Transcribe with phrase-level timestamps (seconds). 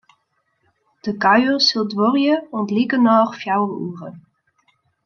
[1.05, 4.09] De kuier sil duorje oant likernôch fjouwer oere.